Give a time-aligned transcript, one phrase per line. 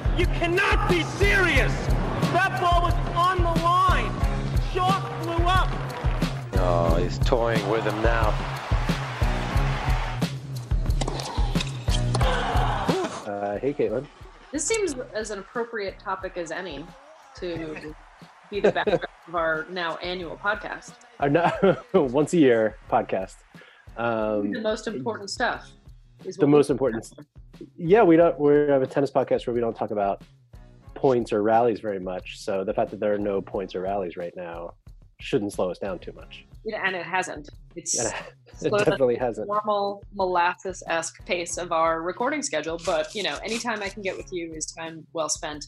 [0.00, 0.18] man.
[0.18, 1.72] You cannot be serious.
[2.32, 4.12] That ball was on the line.
[4.72, 5.68] Short flew up.
[6.58, 8.34] Oh, he's toying with him now.
[13.26, 14.06] Uh, hey, Caitlin.
[14.52, 16.84] This seems as an appropriate topic as any
[17.36, 17.94] to
[18.50, 20.92] be the background of our now annual podcast.
[21.20, 23.36] Our no- once a year podcast.
[23.96, 25.75] Um, The most important stuff is
[26.38, 27.12] the most important.
[27.76, 28.38] Yeah, we don't.
[28.38, 30.22] We have a tennis podcast where we don't talk about
[30.94, 32.38] points or rallies very much.
[32.40, 34.72] So the fact that there are no points or rallies right now
[35.20, 36.46] shouldn't slow us down too much.
[36.74, 37.48] and it hasn't.
[37.76, 38.12] It's And
[38.62, 39.46] it definitely hasn't.
[39.48, 42.80] normal molasses-esque pace of our recording schedule.
[42.84, 45.66] But you know, anytime I can get with you is time well spent.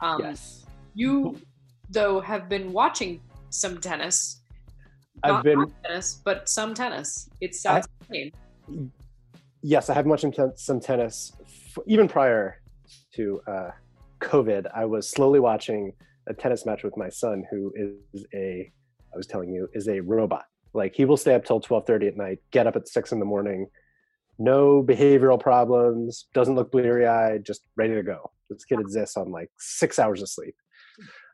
[0.00, 1.40] Um, Yes, You,
[1.90, 3.20] though, have been watching
[3.50, 4.42] some tennis.
[5.24, 5.72] I've been.
[5.84, 7.28] tennis, but some tennis.
[7.40, 8.30] It sounds insane.
[9.62, 11.32] Yes, I have watched some, some tennis.
[11.86, 12.60] Even prior
[13.14, 13.70] to uh,
[14.20, 15.92] COVID, I was slowly watching
[16.28, 18.70] a tennis match with my son, who is a,
[19.12, 20.44] I was telling you, is a robot.
[20.74, 23.18] Like he will stay up till twelve thirty at night, get up at six in
[23.18, 23.66] the morning,
[24.38, 28.30] no behavioral problems, doesn't look bleary eyed, just ready to go.
[28.50, 30.54] This kid exists on like six hours of sleep.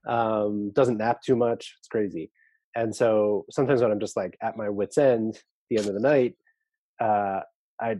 [0.08, 1.74] Um, doesn't nap too much.
[1.78, 2.30] It's crazy.
[2.74, 6.00] And so sometimes when I'm just like at my wits end, the end of the
[6.00, 6.36] night,
[7.00, 7.40] uh,
[7.80, 7.96] I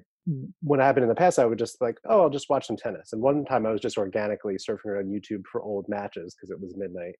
[0.62, 2.77] when it happened in the past, I would just like, oh, I'll just watch some
[2.77, 3.12] tennis.
[3.12, 6.61] And one time I was just organically surfing around YouTube for old matches because it
[6.61, 7.14] was midnight.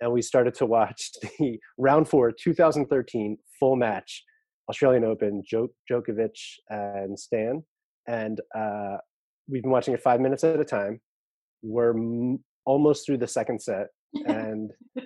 [0.00, 4.24] And we started to watch the round four, 2013 full match,
[4.70, 6.36] Australian Open, jo- Djokovic
[6.70, 7.62] and Stan.
[8.08, 8.96] And uh,
[9.48, 11.00] we've been watching it five minutes at a time.
[11.62, 13.88] We're m- almost through the second set.
[14.24, 14.70] And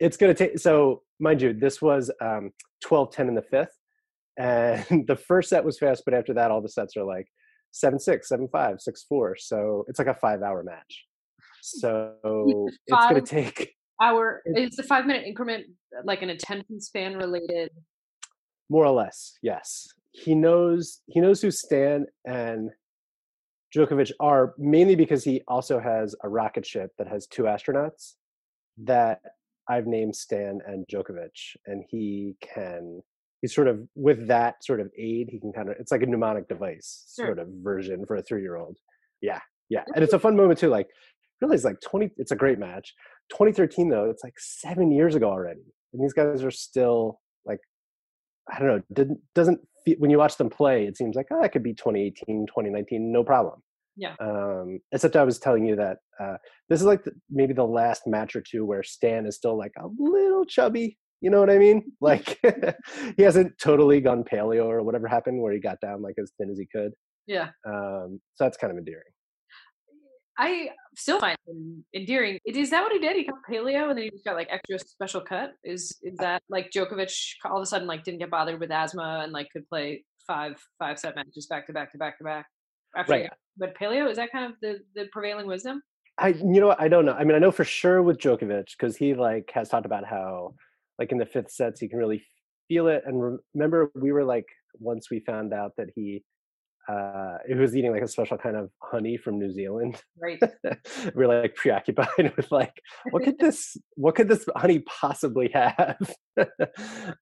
[0.00, 2.50] it's going to take, so mind you, this was um,
[2.82, 3.78] 12 10 in the fifth
[4.38, 7.26] and the first set was fast but after that all the sets are like
[7.70, 11.04] seven six seven five six four so it's like a five hour match
[11.62, 12.14] so
[12.86, 17.16] it's going to take Our is the five minute increment uh, like an attention span
[17.16, 17.70] related?
[18.70, 22.70] more or less yes he knows he knows who stan and
[23.74, 28.14] Djokovic are mainly because he also has a rocket ship that has two astronauts
[28.84, 29.20] that
[29.68, 33.02] I've named Stan and Djokovic and he can
[33.44, 36.06] he's sort of with that sort of aid he can kind of it's like a
[36.06, 37.26] mnemonic device Sure.
[37.26, 38.78] sort of version for a three year old
[39.20, 40.88] yeah yeah and it's a fun moment too like
[41.42, 42.94] really it's like 20 it's a great match
[43.32, 45.60] 2013 though it's like seven years ago already
[45.92, 47.60] and these guys are still like
[48.50, 49.60] i don't know didn't doesn't
[49.98, 53.22] when you watch them play it seems like oh it could be 2018 2019 no
[53.22, 53.62] problem
[53.96, 54.14] Yeah.
[54.20, 56.36] um except i was telling you that uh
[56.70, 59.72] this is like the, maybe the last match or two where stan is still like
[59.78, 62.38] a little chubby you know what i mean like
[63.16, 66.50] he hasn't totally gone paleo or whatever happened where he got down like as thin
[66.50, 66.92] as he could
[67.26, 67.48] Yeah.
[67.66, 69.04] um so that's kind of endearing
[70.36, 72.40] I still find him endearing.
[72.44, 73.14] Is that what he did?
[73.16, 75.52] He got paleo and then he just got like extra special cut.
[75.62, 77.14] Is is that like Djokovic
[77.44, 80.60] all of a sudden like didn't get bothered with asthma and like could play five
[80.80, 82.46] five set matches back to back to back to back
[82.96, 83.30] after Right.
[83.56, 85.80] but paleo is that kind of the the prevailing wisdom?
[86.18, 87.12] I you know what I don't know.
[87.14, 90.54] I mean, I know for sure with Djokovic because he like has talked about how
[90.98, 92.22] like in the fifth sets you can really
[92.68, 93.02] feel it.
[93.06, 94.46] And remember, we were like
[94.78, 96.24] once we found out that he
[96.88, 100.02] uh he was eating like a special kind of honey from New Zealand.
[100.20, 100.38] Right.
[101.14, 102.74] we are like preoccupied with like
[103.10, 105.96] what could this what could this honey possibly have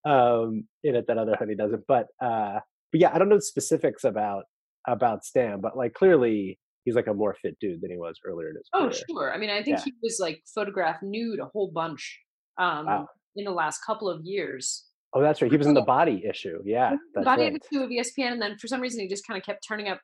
[0.05, 1.84] um in it that other honey doesn't.
[1.87, 4.44] But uh but yeah, I don't know the specifics about
[4.87, 8.49] about Stan, but like clearly he's like a more fit dude than he was earlier
[8.50, 8.93] in his Oh career.
[9.09, 9.32] sure.
[9.34, 9.84] I mean I think Yeah.
[9.84, 12.21] he was like photographed nude a whole bunch
[12.59, 13.09] um Wow.
[13.37, 14.84] In the last couple of years.
[15.15, 15.50] Oh, that's right.
[15.50, 16.60] He was in the body issue.
[16.65, 17.54] Yeah, mm-hmm, that's Body right.
[17.54, 19.88] of two of ESPN, and then for some reason he just kind of kept turning
[19.88, 20.00] up,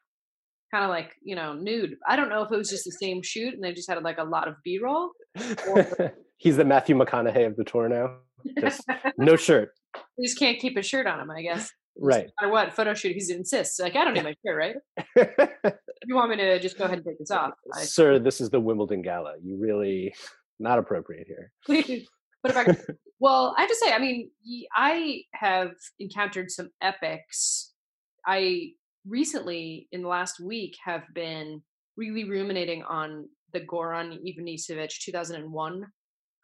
[0.70, 1.96] kind of like you know nude.
[2.06, 4.18] I don't know if it was just the same shoot and they just had like
[4.18, 5.12] a lot of B roll.
[6.36, 8.16] He's the Matthew McConaughey of the tour now.
[8.60, 8.84] Just
[9.18, 9.70] no shirt.
[10.16, 11.30] he just can't keep a shirt on him.
[11.30, 11.70] I guess.
[12.00, 12.26] Right.
[12.40, 13.80] No matter what photo shoot, he insists.
[13.80, 14.76] Like I don't need my shirt,
[15.16, 15.72] right?
[16.06, 17.50] You want me to just go ahead and take this uh, off?
[17.74, 19.34] I, Sir, this is the Wimbledon gala.
[19.42, 20.14] You really
[20.60, 21.50] not appropriate here.
[21.66, 22.06] please
[22.42, 22.78] put it back.
[23.20, 24.30] well, I have to say, I mean,
[24.74, 27.72] I have encountered some epics.
[28.26, 28.72] I
[29.06, 31.62] recently, in the last week, have been
[31.96, 35.86] really ruminating on the Goran Ivanisevic 2001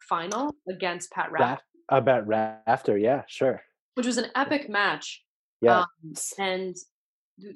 [0.09, 3.61] final against Pat Raff, Raf- about Rafter, yeah, sure.
[3.95, 5.23] which was an epic match.
[5.61, 5.79] Yeah.
[5.81, 6.75] Um, and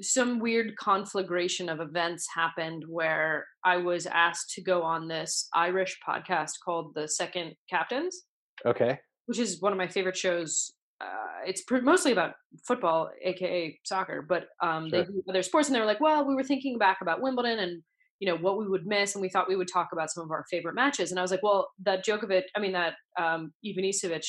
[0.01, 5.97] some weird conflagration of events happened where I was asked to go on this Irish
[6.07, 8.23] podcast called The Second Captains,
[8.65, 8.99] okay.
[9.25, 10.71] which is one of my favorite shows.
[11.01, 12.33] Uh, it's pr- mostly about
[12.67, 15.69] football, aka soccer, but um, they do other sports.
[15.69, 17.83] And they were like, "Well, we were thinking back about Wimbledon, and
[18.19, 20.31] you know what we would miss and we thought we would talk about some of
[20.31, 24.25] our favorite matches and i was like well that Djokovic i mean that um Ivanisevic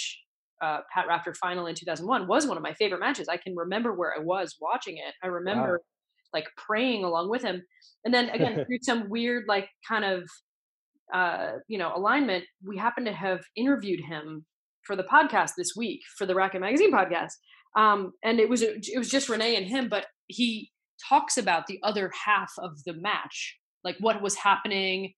[0.62, 3.94] uh, Pat Rafter final in 2001 was one of my favorite matches I can remember
[3.94, 6.38] where I was watching it I remember wow.
[6.38, 7.62] like praying along with him
[8.04, 10.28] and then again through some weird like kind of
[11.12, 14.44] uh you know alignment we happen to have interviewed him
[14.84, 17.32] for the podcast this week for the Racket Magazine podcast
[17.76, 20.70] um and it was it was just Renee and him but he
[21.08, 25.12] talks about the other half of the match like what was happening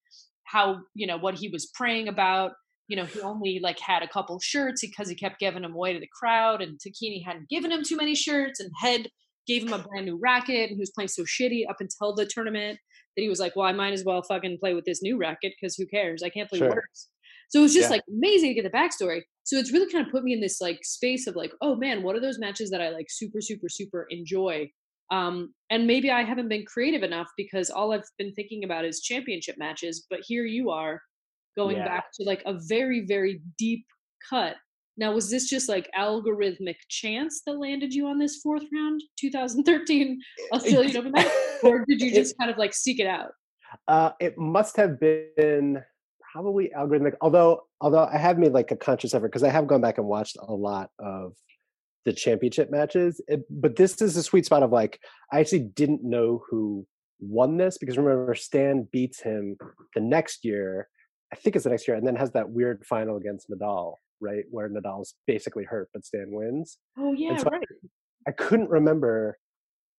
[0.45, 2.53] how you know what he was praying about
[2.89, 5.93] you know he only like had a couple shirts because he kept giving them away
[5.93, 9.09] to the crowd and Tacchini hadn't given him too many shirts and head
[9.47, 12.27] gave him a brand new racket and he was playing so shitty up until the
[12.27, 12.79] tournament
[13.17, 15.53] that he was like well i might as well fucking play with this new racket
[15.61, 16.71] because who cares i can't play sure.
[16.71, 17.09] worse
[17.51, 17.97] so it was just yeah.
[17.97, 20.61] like amazing to get the backstory so it's really kind of put me in this
[20.61, 23.69] like space of like oh man what are those matches that i like super super
[23.69, 24.69] super enjoy
[25.13, 29.03] um, and maybe I haven't been creative enough because all I've been thinking about is
[29.03, 30.07] championship matches.
[30.09, 31.03] But here you are
[31.55, 31.87] going yeah.
[31.87, 33.85] back to like a very, very deep
[34.29, 34.57] cut.
[34.97, 40.21] Now, was this just like algorithmic chance that landed you on this fourth round 2013
[40.53, 41.33] Australian Open match?
[41.63, 43.33] Or did you just kind of like seek it out?
[43.89, 45.83] Uh, it must have been
[46.33, 49.83] probably algorithmic although although i have made like a conscious effort because i have gone
[49.83, 51.35] back and watched a lot of
[52.05, 53.21] the championship matches.
[53.29, 55.01] It, but this is a sweet spot of like
[55.33, 56.87] I actually didn't know who
[57.21, 59.57] won this because remember Stan beats him
[59.95, 60.89] the next year.
[61.33, 64.45] I think it's the next year, and then has that weird final against Nadal, right,
[64.51, 66.79] where Nadal's basically hurt but Stan wins.
[66.99, 67.61] Oh yeah, so right.
[68.27, 69.37] I, I couldn't remember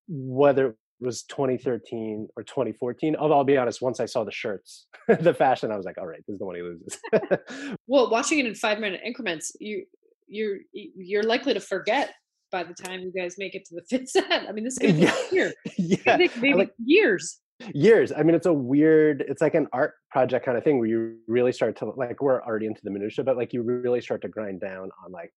[0.08, 3.16] whether it was 2013 or 2014.
[3.16, 6.06] Although I'll be honest, once I saw the shirts, the fashion, I was like, all
[6.06, 6.98] right, this is the one he loses.
[7.86, 9.84] well, watching it in five minute increments, you
[10.26, 12.14] you're you're likely to forget
[12.50, 14.48] by the time you guys make it to the fifth set.
[14.48, 15.14] I mean, this is gonna yeah.
[15.32, 15.52] year.
[15.76, 17.40] yeah, maybe like, years.
[17.72, 18.12] Years.
[18.12, 19.24] I mean, it's a weird.
[19.26, 22.20] It's like an art project kind of thing where you really start to like.
[22.20, 25.32] We're already into the minutia, but like you really start to grind down on like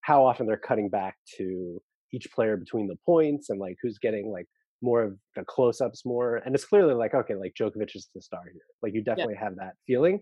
[0.00, 1.80] how often they're cutting back to
[2.12, 4.46] each player between the points and like who's getting like
[4.80, 8.42] more of the close-ups more and it's clearly like okay like Djokovic is the star
[8.44, 9.44] here like you definitely yeah.
[9.44, 10.20] have that feeling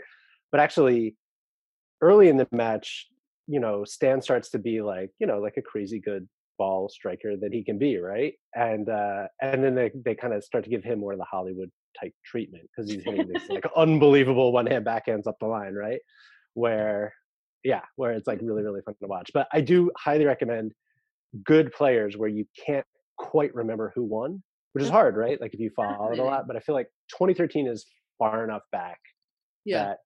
[0.50, 1.14] but actually
[2.00, 3.06] early in the match
[3.46, 7.36] you know, Stan starts to be like, you know, like a crazy good ball striker
[7.36, 8.34] that he can be, right?
[8.54, 11.24] And uh and then they they kind of start to give him more of the
[11.24, 11.70] Hollywood
[12.00, 16.00] type treatment because he's hitting these like unbelievable one hand backhands up the line, right?
[16.54, 17.12] Where
[17.64, 19.30] yeah, where it's like really really fun to watch.
[19.32, 20.72] But I do highly recommend
[21.44, 22.86] good players where you can't
[23.18, 24.42] quite remember who won,
[24.72, 25.40] which is hard, right?
[25.40, 26.46] Like if you follow it a lot.
[26.46, 27.86] But I feel like 2013 is
[28.18, 28.98] far enough back
[29.66, 29.84] yeah.
[29.84, 29.98] that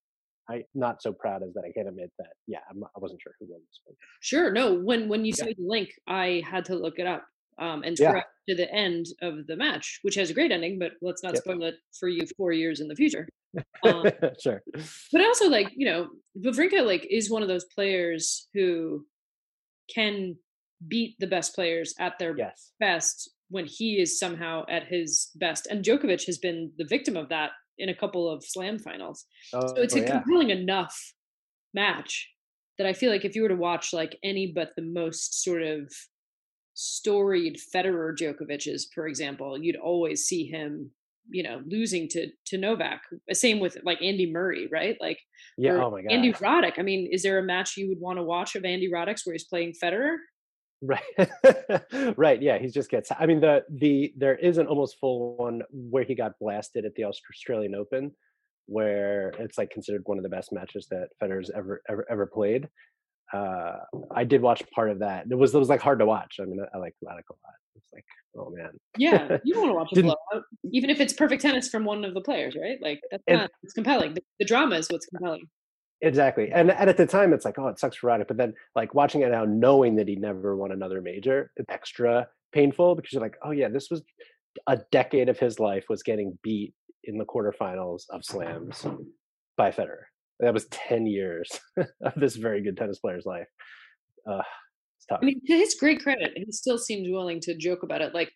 [0.51, 2.33] I not so proud as that I can't admit that.
[2.47, 3.97] Yeah, I'm, I was not sure who won this one.
[4.21, 4.51] Sure.
[4.51, 4.75] No.
[4.75, 5.45] When when you yeah.
[5.45, 7.25] sent the link, I had to look it up
[7.59, 8.23] um, and yeah.
[8.49, 10.79] to the end of the match, which has a great ending.
[10.79, 11.43] But let's not yep.
[11.43, 13.29] spoil it for you four years in the future.
[13.85, 14.05] Um,
[14.43, 14.63] sure.
[15.13, 16.09] But also, like you know,
[16.45, 19.07] Wawrinka like is one of those players who
[19.95, 20.37] can
[20.89, 22.73] beat the best players at their yes.
[22.81, 25.67] best when he is somehow at his best.
[25.67, 27.51] And Djokovic has been the victim of that
[27.81, 29.25] in a couple of slam finals.
[29.53, 30.11] Oh, so it's oh, a yeah.
[30.11, 30.97] compelling enough
[31.75, 32.29] match
[32.79, 35.63] that I feel like if you were to watch like any but the most sort
[35.63, 35.93] of
[36.75, 40.91] storied Federer Djokovic's, for example, you'd always see him,
[41.29, 43.03] you know, losing to to Novak.
[43.31, 44.97] Uh, same with like Andy Murray, right?
[45.01, 45.19] Like
[45.59, 46.79] yeah, oh my god, Andy Roddick.
[46.79, 49.35] I mean, is there a match you would want to watch of Andy Roddick's where
[49.35, 50.17] he's playing Federer?
[50.83, 51.03] Right.
[52.17, 52.41] right.
[52.41, 52.59] Yeah.
[52.59, 56.15] He just gets, I mean, the, the, there is an almost full one where he
[56.15, 58.13] got blasted at the Australian Open,
[58.67, 62.69] where it's like considered one of the best matches that Federer's ever, ever, ever played.
[63.33, 63.77] Uh,
[64.15, 65.27] I did watch part of that.
[65.31, 66.37] It was, it was like hard to watch.
[66.41, 67.55] I mean, I, I like Roddick a lot.
[67.77, 68.05] It's like,
[68.37, 68.71] oh man.
[68.97, 69.39] yeah.
[69.45, 72.15] You don't want to watch a blowout, even if it's perfect tennis from one of
[72.15, 72.79] the players, right?
[72.81, 74.15] Like that's not, it's compelling.
[74.15, 75.47] The, the drama is what's compelling.
[76.03, 76.51] Exactly.
[76.53, 78.29] And, and at the time, it's like, oh, it sucks for Roddick.
[78.29, 82.27] But then, like, watching it now, knowing that he never won another major, it's extra
[82.53, 84.03] painful because you're like, oh, yeah, this was
[84.67, 88.87] a decade of his life was getting beat in the quarterfinals of slams
[89.57, 90.05] by Federer.
[90.41, 93.47] That was 10 years of this very good tennis player's life.
[94.31, 94.43] Uh,
[95.13, 98.15] I mean, to his great credit, he still seems willing to joke about it.
[98.15, 98.33] Like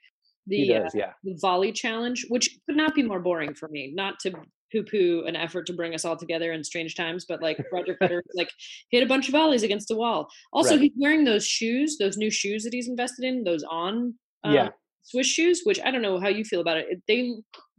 [0.46, 1.12] the, does, uh, yeah.
[1.22, 3.92] the volley challenge, which could not be more boring for me.
[3.94, 4.32] Not to
[4.74, 8.20] poo-poo an effort to bring us all together in strange times, but like Roger Federer
[8.34, 8.50] like
[8.90, 10.28] hit a bunch of volleys against the wall.
[10.52, 10.80] Also, right.
[10.80, 14.14] he's wearing those shoes, those new shoes that he's invested in, those on
[14.44, 14.68] um, yeah.
[15.04, 16.86] Swiss shoes, which I don't know how you feel about it.
[17.06, 17.32] They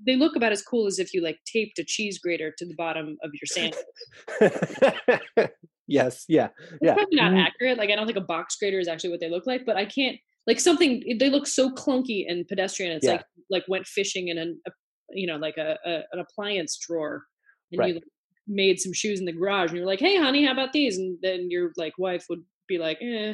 [0.05, 2.75] they look about as cool as if you like taped a cheese grater to the
[2.75, 5.49] bottom of your sandal.
[5.87, 6.49] yes, yeah,
[6.81, 6.93] yeah.
[6.93, 7.43] Probably not mm.
[7.43, 7.77] accurate.
[7.77, 9.85] Like I don't think a box grater is actually what they look like, but I
[9.85, 11.17] can't like something.
[11.19, 12.91] They look so clunky and pedestrian.
[12.91, 13.13] It's yeah.
[13.13, 14.71] like like went fishing in an, a
[15.11, 17.23] you know like a, a an appliance drawer
[17.71, 17.95] and Right.
[17.95, 18.01] you
[18.47, 21.17] made some shoes in the garage and you're like hey honey how about these and
[21.21, 23.33] then your like wife would be like eh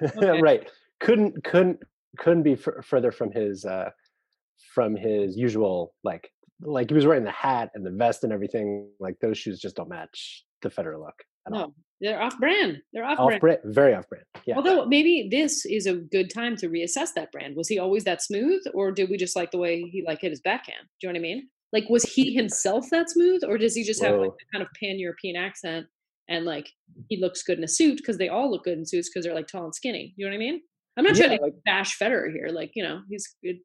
[0.16, 0.40] Okay.
[0.40, 0.70] right.
[1.00, 1.78] Couldn't couldn't
[2.18, 3.90] couldn't be f- further from his uh
[4.74, 6.30] from his usual like
[6.62, 8.88] like he was wearing the hat and the vest and everything.
[9.00, 11.16] Like those shoes just don't match the Federer look
[11.52, 11.58] all.
[11.58, 14.24] no they're off brand they're off, Off brand very off brand.
[14.46, 14.56] Yeah.
[14.56, 18.22] although maybe this is a good time to reassess that brand was he always that
[18.22, 21.12] smooth or did we just like the way he like hit his backhand do you
[21.12, 24.18] know what i mean like was he himself that smooth or does he just have
[24.18, 25.86] like a kind of pan-european accent
[26.28, 26.68] and like
[27.08, 29.34] he looks good in a suit because they all look good in suits because they're
[29.34, 30.60] like tall and skinny you know what i mean
[30.96, 33.56] i'm not trying to like- bash Federer here like you know he's good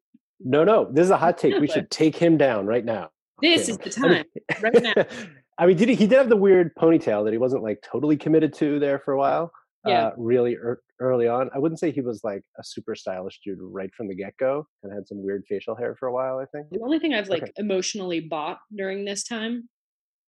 [0.42, 0.88] no, no.
[0.90, 1.60] This is a hot take.
[1.60, 3.10] We should take him down right now.
[3.42, 3.72] this Okay.
[3.72, 4.24] is the time
[4.62, 4.94] right now
[5.60, 5.94] I mean, did he?
[5.94, 9.12] He did have the weird ponytail that he wasn't like totally committed to there for
[9.14, 9.52] a while.
[9.86, 10.08] Yeah.
[10.08, 11.48] Uh, really ear early on.
[11.54, 14.66] I wouldn't say he was like a super stylish dude right from the get go,
[14.82, 16.38] and had some weird facial hair for a while.
[16.38, 16.66] I think.
[16.70, 17.52] the only thing i've like Okay.
[17.56, 19.68] emotionally bought during this time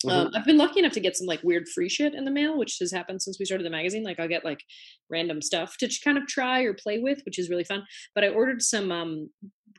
[0.05, 0.11] Mhm.
[0.11, 2.57] Um, I've been lucky enough to get some like weird free shit in the mail,
[2.57, 4.03] which has happened since we started the magazine.
[4.03, 4.63] Like I'll get like
[5.11, 7.83] random stuff to kind of try or play with, which is really fun.
[8.15, 9.29] But I ordered some um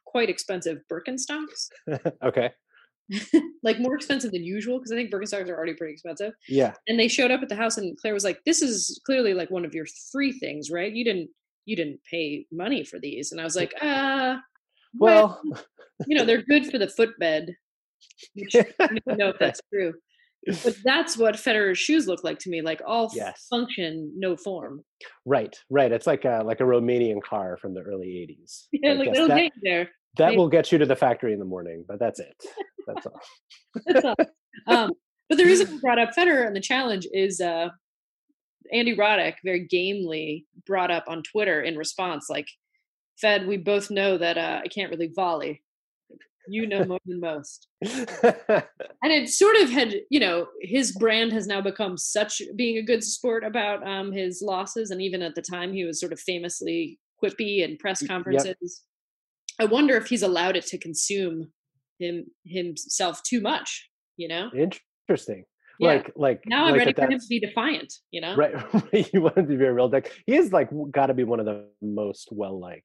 [0.05, 1.71] quite expensive Birkenstocks,
[2.23, 2.53] okay.
[3.63, 6.33] like more expensive than usual because I think Birkenstocks are already pretty expensive.
[6.49, 6.75] Yeah.
[6.89, 9.51] And they showed up at the house, and Claire was like, "This is clearly like
[9.51, 10.93] one of your free things, right?
[10.93, 11.31] You didn't
[11.65, 14.37] you didn't pay money for these." And I was like, "Uh,
[14.99, 15.41] Well.
[16.07, 17.55] you know, they're good for the footbed."
[18.35, 19.95] Which I don't know if that's true.
[20.65, 23.47] But that's what Federer's shoes look like to me, like all Yes.
[23.49, 24.83] function, no form.
[25.25, 25.57] Right.
[25.71, 25.93] Right.
[25.93, 28.67] It's like a like a Romanian car from the early '80s.
[28.73, 29.89] Yeah, I like it'll that there.
[30.17, 32.35] That they- will get you to the factory in the morning, but that's it.
[32.87, 33.21] That's all.
[33.87, 34.17] That's all.
[34.67, 34.91] um,
[35.29, 37.69] but the reason I brought up Federer and the challenge is uh,
[38.73, 42.49] Andy Roddick very gamely brought up on Twitter in response, like,
[43.21, 45.63] Fed, we both know that uh, I can't really volley.
[46.49, 47.69] You know more than most.
[49.05, 52.83] And it sort of had, you know, his brand has now become such being a
[52.83, 54.91] good sport about um, his losses.
[54.91, 58.83] And even at the time, he was sort of famously quippy in press conferences.
[59.63, 61.53] I wonder if he's allowed it to consume
[61.99, 64.51] him himself too much, you know?
[64.55, 65.45] Interesting.
[65.79, 65.89] Yeah.
[65.89, 68.35] Like like now I'm like ready for him to be defiant, you know?
[68.37, 68.55] Right,
[69.13, 70.13] you want him to be a real dick.
[70.27, 72.85] He is like got to be one of the most well liked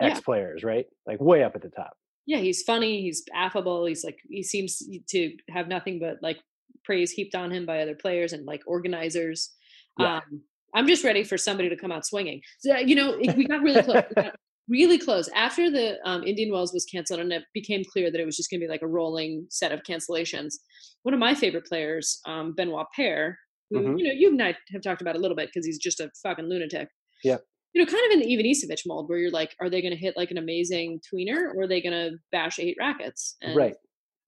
[0.00, 0.08] Yeah.
[0.08, 0.86] ex players, right?
[1.06, 1.94] Like way up at the top.
[2.26, 6.38] Yeah, he's funny, he's affable, he's like he seems to have nothing but like
[6.84, 9.50] praise heaped on him by other players and like organizers.
[9.98, 10.16] Yeah.
[10.16, 10.42] Um
[10.74, 12.40] I'm just ready for somebody to come out swinging.
[12.60, 14.04] So, you know, we got really close.
[14.16, 14.34] We got
[14.68, 18.24] really close after the um, Indian Wells was canceled, and it became clear that it
[18.24, 20.54] was just going to be like a rolling set of cancellations.
[21.02, 23.38] One of my favorite players, um, Benoit Paire,
[23.70, 23.98] who Mhm.
[23.98, 26.10] you know you and I have talked about a little bit because he's just a
[26.22, 26.88] fucking lunatic.
[27.24, 27.38] Yeah.
[27.74, 29.98] You know, kind of in the Ivanisevic mold, where you're like, are they going to
[29.98, 33.36] hit like an amazing tweener, or are they going to bash eight rackets?
[33.40, 33.74] And right.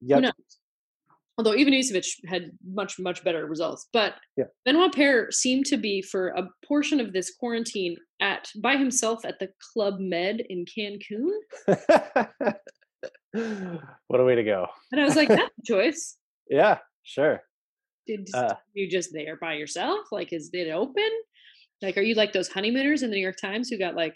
[0.00, 0.33] Knows?
[1.37, 4.45] Although Ivanisevic had much much better results, but Yeah.
[4.64, 9.38] Benoit Paire seemed to be for a portion of this quarantine at by himself at
[9.41, 11.31] the Club Med in Cancun,
[14.07, 14.67] what a way to go.
[14.93, 16.17] and I was like, that's a choice.
[16.50, 17.41] Yeah, sure.
[18.07, 20.00] Did Uh, you just there by yourself?
[20.12, 21.09] Like, is it open?
[21.81, 24.14] Like, are you like those honeymooners in the New York Times who got like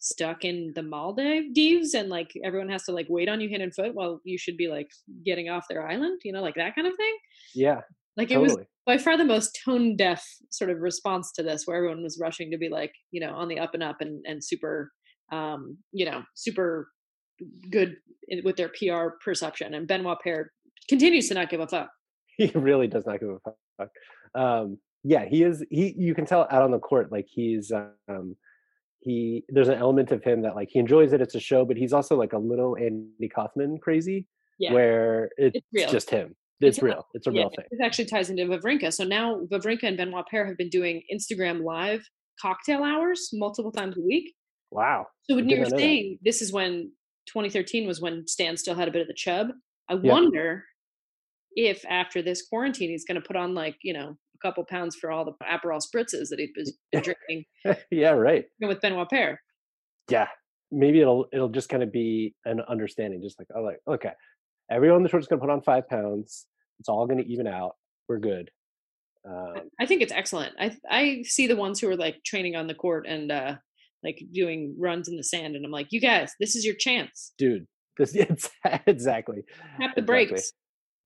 [0.00, 3.74] stuck in the Maldives and like everyone has to like wait on you hand and
[3.74, 4.90] foot while you should be like
[5.24, 6.20] getting off their island?
[6.24, 7.16] You know, like that kind of thing.
[7.54, 7.80] Yeah,
[8.16, 11.76] Like it was by far the most tone deaf sort of response to this, where
[11.76, 14.42] everyone was rushing to be like, you know, on the up and up and and
[14.42, 14.92] super,
[15.32, 16.88] um, you know, super
[17.70, 17.96] good
[18.44, 19.74] with their PR perception.
[19.74, 20.52] And Benoit Paire
[20.88, 21.90] continues to not give a fuck.
[22.36, 23.38] he really does not give a
[23.78, 23.90] fuck.
[24.34, 25.64] Um, yeah, he is.
[25.70, 27.70] He you can tell out on the court like he's
[28.08, 28.36] um,
[29.00, 29.44] he.
[29.48, 31.20] There's an element of him that like he enjoys it.
[31.20, 34.26] It's a show, but he's also like a little Andy Kaufman crazy,
[34.58, 36.34] Yeah, where it's, It's just him.
[36.60, 37.06] It's, It's real.
[37.14, 37.66] It's a yeah, real thing.
[37.70, 38.92] This actually ties into Wawrinka.
[38.92, 42.02] So now Wawrinka and Benoit Paire have been doing Instagram live
[42.40, 44.32] cocktail hours multiple times a week.
[44.70, 45.06] Wow.
[45.22, 46.92] So when you were saying this is when
[47.28, 49.48] 2013 was when Stan still had a bit of the chub,
[49.88, 50.12] I Yeah.
[50.12, 50.64] wonder
[51.52, 54.96] if after this quarantine he's going to put on like you know a couple pounds
[54.96, 57.44] for all the Aperol spritzes that he's been drinking
[57.90, 58.10] yeah.
[58.10, 58.44] Right.
[58.60, 59.40] with Benoit Paire.
[60.10, 60.28] Yeah.
[60.70, 64.12] Maybe it'll it'll just kind of be an understanding, just like oh, like okay,
[64.70, 66.46] everyone on the short's is gonna put on five pounds.
[66.78, 67.72] It's all gonna even out.
[68.06, 68.50] We're good.
[69.26, 70.54] Um, I think it's excellent.
[70.60, 73.54] I I see the ones who are like training on the court and uh
[74.04, 77.32] like doing runs in the sand, and I'm like, you guys, this is your chance.
[77.38, 77.66] dude,
[77.96, 78.50] this it's
[78.86, 79.44] exactly.
[79.80, 80.02] Tap the exactly.
[80.02, 80.52] brakes.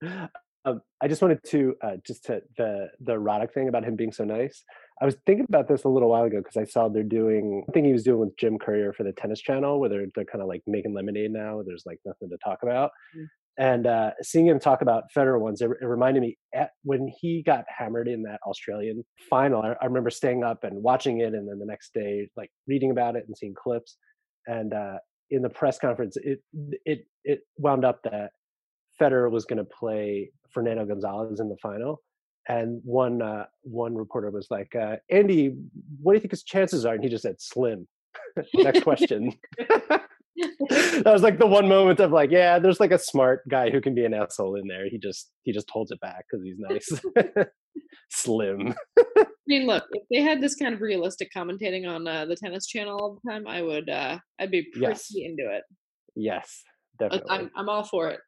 [0.64, 4.12] um, I just wanted to uh, just to the the Roddick thing about him being
[4.12, 4.62] so nice.
[5.00, 7.72] I was thinking about this a little while ago because I saw they're doing I
[7.72, 10.42] think he was doing with Jim Courier for the Tennis Channel, where they're they're kind
[10.42, 11.62] of like making lemonade now.
[11.66, 13.26] There's like nothing to talk about, Mm.
[13.58, 17.42] and uh, seeing him talk about Federer ones, it, it reminded me at, when he
[17.42, 19.62] got hammered in that Australian final.
[19.62, 22.90] I, I remember staying up and watching it, and then the next day like reading
[22.92, 23.96] about it and seeing clips.
[24.46, 24.98] And uh,
[25.30, 26.40] in the press conference, it
[26.84, 28.30] it it wound up that
[29.02, 32.00] Federer was going to play Fernando Gonzalez in the final,
[32.48, 35.56] and one uh, one reporter was like, uh, "Andy,
[36.00, 37.88] what do you think his chances are?" And he just said, "Slim."
[38.54, 39.32] Next question.
[39.58, 43.80] that was like the one moment of like, yeah, there's like a smart guy who
[43.80, 44.88] can be an asshole in there.
[44.88, 47.46] He just he just holds it back because he's nice.
[48.10, 48.74] Slim.
[48.98, 52.66] I mean, look, if they had this kind of realistic commentating on uh, the tennis
[52.66, 55.10] channel all the time, I would, uh, I'd be pretty Yes.
[55.14, 55.64] into it.
[56.14, 56.62] Yes,
[56.98, 57.28] definitely.
[57.28, 58.20] I'm, I'm all for it.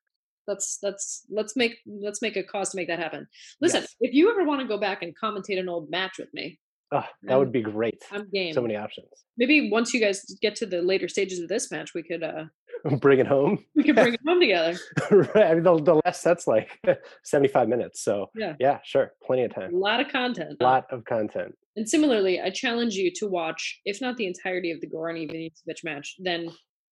[0.46, 3.26] Let's let's let's make let's make a cause to make that happen.
[3.60, 3.96] Listen, Yes.
[4.00, 6.58] if you ever want to go back and commentate an old match with me,
[6.92, 8.04] Oh, that would be great.
[8.12, 8.52] I'm game.
[8.52, 9.08] So many options.
[9.38, 12.44] Maybe once you guys get to the later stages of this match, we could uh
[13.00, 13.64] Bring it home.
[13.74, 14.78] we could bring it home together.
[15.10, 15.46] right.
[15.46, 16.68] I mean, the, the last set's like
[17.24, 18.02] 75 minutes.
[18.04, 18.54] So Yeah.
[18.60, 19.12] yeah, sure.
[19.24, 19.74] Plenty of time.
[19.74, 20.56] A lot of content.
[20.60, 21.54] A lot of content.
[21.76, 25.82] And similarly, I challenge you to watch, if not the entirety of the Goran Ivanisevic
[25.82, 26.48] match, then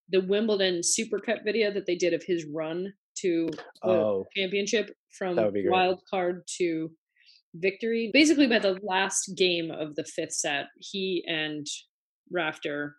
[0.09, 3.49] the Wimbledon Super Cup video that they did of his run to
[3.83, 5.73] the Oh, championship from That would be great.
[5.73, 6.90] wild card to
[7.54, 8.11] victory.
[8.12, 11.66] Basically, by the last game of the fifth set, he and
[12.31, 12.97] Rafter,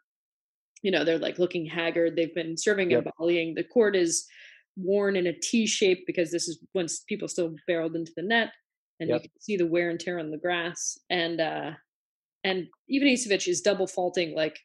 [0.82, 2.15] you know, they're like looking haggard.
[2.15, 3.03] They've been serving Yep.
[3.05, 3.55] and volleying.
[3.55, 4.27] The court is
[4.75, 8.51] worn in a T shape because this is s- people still barreled into the net,
[9.00, 9.24] and Yep.
[9.24, 10.98] you can see the wear and tear on the grass.
[11.10, 11.72] And uh
[12.43, 14.60] and Ivanisevic is double faulting like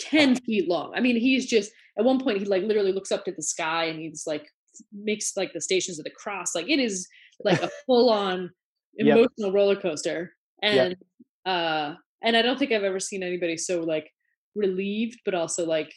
[0.00, 0.92] 10 feet long.
[0.94, 3.84] I mean, he's just at one point he like literally looks up to the sky
[3.84, 4.46] and he's like
[4.92, 6.54] makes like the stations of the cross.
[6.54, 7.06] Like it is
[7.44, 8.50] like a full on
[8.94, 9.16] Yep.
[9.16, 10.32] emotional roller coaster.
[10.62, 10.72] Yep.
[10.72, 10.96] And
[11.46, 14.10] uh and I don't think I've ever seen anybody so like
[14.56, 15.92] relieved but also like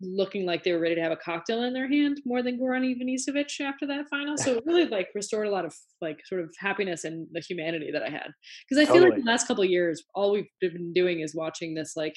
[0.00, 2.84] looking like they were ready to have a cocktail in their hand more than Goran
[2.84, 4.36] Ivanisevic after that final.
[4.36, 7.90] So it really like restored a lot of like sort of happiness and the humanity
[7.92, 8.30] that I had.
[8.68, 11.74] Because I feel like the last couple of years, all we've been doing is watching
[11.74, 12.16] this like,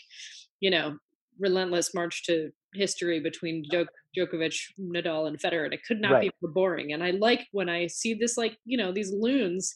[0.60, 0.98] you know,
[1.40, 6.32] relentless march to history between Djok- Djokovic, Nadal, and Federer, and it could not be
[6.42, 6.94] more boring.
[6.94, 9.74] And I like when I see this like you know these loons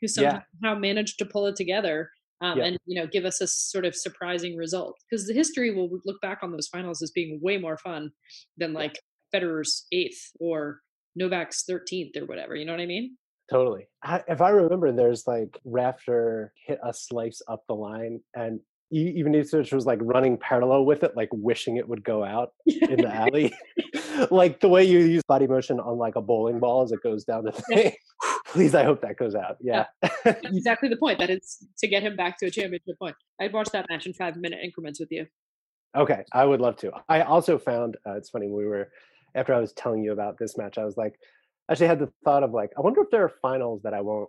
[0.00, 0.40] who Yeah.
[0.62, 2.10] somehow managed to pull it together.
[2.40, 2.64] Um, Yeah.
[2.66, 6.20] and you know give us a sort of surprising result because the history will look
[6.20, 8.10] back on those finals as being way more fun
[8.56, 8.98] than like
[9.34, 10.80] Federer's eighth or
[11.16, 12.56] Novak's thirteenth or whatever.
[12.56, 13.16] You know what I mean?
[13.50, 13.86] Totally.
[14.02, 18.60] I, if I remember, there's like Rafter hit a slice up the line, and
[18.94, 23.02] even Ivanisevic was like running parallel with it, like wishing it would go out in
[23.02, 23.52] the alley,
[24.30, 27.24] like the way you use body motion on like a bowling ball as it goes
[27.24, 27.92] down the thing.
[28.46, 29.56] Please, I hope that goes out.
[29.60, 29.86] Yeah.
[30.24, 31.18] That's exactly the point.
[31.18, 33.16] That it's to get him back to a championship point.
[33.40, 35.26] I'd watch that match in five minute increments with you.
[35.96, 36.92] Okay, I would love to.
[37.08, 38.90] I also found uh, it's funny we were
[39.34, 41.14] after I was telling you about this match, I was like,
[41.68, 44.00] I actually had the thought of like, I wonder if there are finals that I
[44.00, 44.28] won't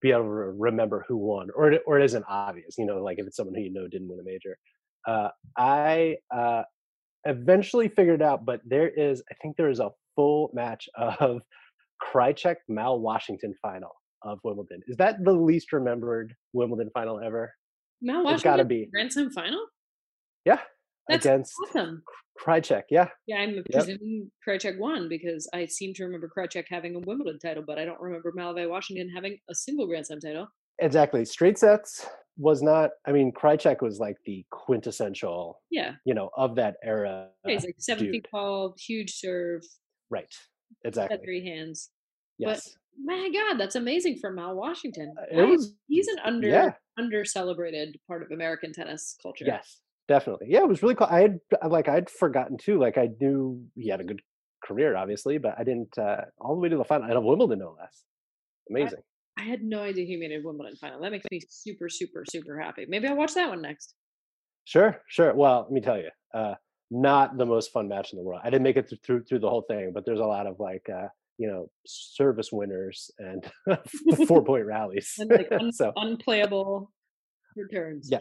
[0.00, 3.18] be able to remember who won, or it, or it isn't obvious, you know, like
[3.18, 4.58] if it's someone who you know didn't win a major.
[5.06, 6.62] Uh, I uh,
[7.24, 11.40] eventually figured out, but there is, I think there is a full match of
[12.14, 13.90] Krajicek Mal Washington final
[14.22, 14.80] of Wimbledon.
[14.86, 17.52] Is that the least remembered Wimbledon final ever?
[18.00, 18.88] Mal It's gotta be.
[18.92, 19.64] Grand Slam final.
[20.44, 20.60] Yeah,
[21.08, 22.02] That's against awesome.
[22.40, 22.82] Krajicek.
[22.90, 27.38] Yeah, Yeah, I'm presuming Krajicek won because I seem to remember Krajicek having a Wimbledon
[27.40, 30.46] title, but I don't remember MaliVai Washington having a single Grand Slam title.
[30.80, 31.24] Exactly.
[31.24, 32.90] Straight sets was not.
[33.06, 37.28] I mean, Krajicek was like the quintessential, Yeah, you know, of that era.
[37.44, 39.62] yeah he's like seven feet tall, huge serve,
[40.10, 40.32] right.
[40.84, 41.18] Exactly.
[41.24, 41.90] three hands.
[42.38, 42.76] Yes.
[43.02, 45.12] My God, that's amazing for Mal Washington.
[45.20, 45.74] Uh, It was.
[45.88, 46.70] he's an under Yeah.
[46.96, 49.44] under celebrated part of American tennis culture.
[49.46, 49.80] Yes.
[50.08, 50.46] Definitely.
[50.50, 50.60] Yeah.
[50.60, 51.06] It was really cool.
[51.10, 52.80] I had like I'd forgotten too.
[52.80, 54.20] Like I knew he had a good
[54.64, 57.58] career, obviously, but I didn't uh, all the way to the final and of Wimbledon,
[57.58, 58.04] no less.
[58.70, 59.00] Amazing.
[59.38, 61.00] I had no idea he made a Wimbledon final.
[61.00, 62.86] That makes me super, super, super happy.
[62.88, 63.94] Maybe I'll watch that one next.
[64.64, 65.00] Sure.
[65.08, 65.32] Sure.
[65.34, 66.10] Well, let me tell you.
[66.34, 66.54] Uh,
[66.90, 68.40] not the most fun match in the world.
[68.42, 70.58] I didn't make it th- through through the whole thing, but there's a lot of
[70.58, 73.46] like uh, you know service winners and
[74.26, 75.14] four point rallies.
[75.18, 76.90] And like un- so unplayable
[77.56, 78.08] returns.
[78.10, 78.18] Yeah.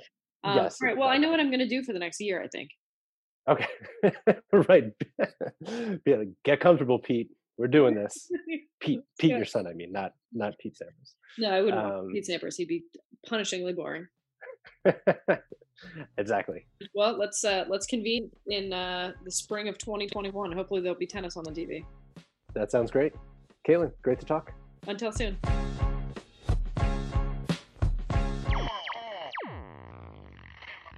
[0.48, 0.98] Um, Yes, All right.
[0.98, 2.42] Well, I know what I'm going to do for the next year.
[2.42, 2.70] I think.
[3.50, 3.68] Okay.
[4.70, 4.92] right.
[6.06, 7.30] Be like, get comfortable, Pete.
[7.58, 8.30] We're doing this.
[8.82, 9.38] Pete, Pete, Yeah.
[9.38, 9.66] your son.
[9.68, 11.14] I mean, not not Pete Sampras.
[11.40, 11.82] no, I wouldn't.
[11.84, 12.56] Um, Pete Sampras.
[12.58, 12.84] He'd be
[13.28, 14.06] punishingly boring.
[16.18, 16.66] exactly.
[16.94, 20.52] Well, let's uh let's convene in uh the spring of 2021.
[20.52, 21.84] Hopefully, there'll be tennis on the TV.
[22.54, 23.14] That sounds great.
[23.68, 24.52] Caitlin, great to talk.
[24.88, 25.38] Until soon.